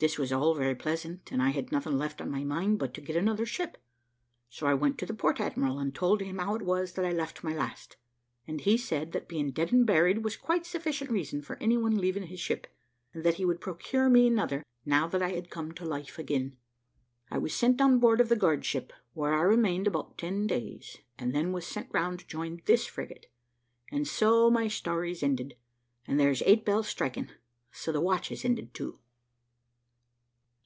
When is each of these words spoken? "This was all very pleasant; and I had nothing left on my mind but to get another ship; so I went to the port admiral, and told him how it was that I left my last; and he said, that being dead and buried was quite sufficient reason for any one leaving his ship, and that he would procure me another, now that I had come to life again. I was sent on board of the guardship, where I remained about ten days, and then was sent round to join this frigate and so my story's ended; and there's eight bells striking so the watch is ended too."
"This 0.00 0.16
was 0.16 0.32
all 0.32 0.54
very 0.54 0.76
pleasant; 0.76 1.32
and 1.32 1.42
I 1.42 1.50
had 1.50 1.72
nothing 1.72 1.98
left 1.98 2.20
on 2.20 2.30
my 2.30 2.44
mind 2.44 2.78
but 2.78 2.94
to 2.94 3.00
get 3.00 3.16
another 3.16 3.44
ship; 3.44 3.78
so 4.48 4.68
I 4.68 4.72
went 4.72 4.96
to 4.98 5.06
the 5.06 5.12
port 5.12 5.40
admiral, 5.40 5.80
and 5.80 5.92
told 5.92 6.20
him 6.22 6.38
how 6.38 6.54
it 6.54 6.62
was 6.62 6.92
that 6.92 7.04
I 7.04 7.10
left 7.10 7.42
my 7.42 7.52
last; 7.52 7.96
and 8.46 8.60
he 8.60 8.76
said, 8.76 9.10
that 9.10 9.26
being 9.26 9.50
dead 9.50 9.72
and 9.72 9.84
buried 9.84 10.22
was 10.22 10.36
quite 10.36 10.64
sufficient 10.66 11.10
reason 11.10 11.42
for 11.42 11.56
any 11.60 11.76
one 11.76 11.98
leaving 11.98 12.28
his 12.28 12.38
ship, 12.38 12.68
and 13.12 13.24
that 13.24 13.34
he 13.38 13.44
would 13.44 13.60
procure 13.60 14.08
me 14.08 14.28
another, 14.28 14.62
now 14.86 15.08
that 15.08 15.20
I 15.20 15.30
had 15.30 15.50
come 15.50 15.72
to 15.72 15.84
life 15.84 16.16
again. 16.16 16.56
I 17.28 17.38
was 17.38 17.52
sent 17.52 17.80
on 17.80 17.98
board 17.98 18.20
of 18.20 18.28
the 18.28 18.36
guardship, 18.36 18.92
where 19.14 19.34
I 19.34 19.40
remained 19.42 19.88
about 19.88 20.16
ten 20.16 20.46
days, 20.46 20.98
and 21.18 21.34
then 21.34 21.50
was 21.50 21.66
sent 21.66 21.88
round 21.90 22.20
to 22.20 22.26
join 22.28 22.62
this 22.66 22.86
frigate 22.86 23.26
and 23.90 24.06
so 24.06 24.48
my 24.48 24.68
story's 24.68 25.24
ended; 25.24 25.56
and 26.06 26.20
there's 26.20 26.40
eight 26.42 26.64
bells 26.64 26.86
striking 26.86 27.30
so 27.72 27.90
the 27.90 28.00
watch 28.00 28.30
is 28.30 28.44
ended 28.44 28.72
too." 28.72 29.00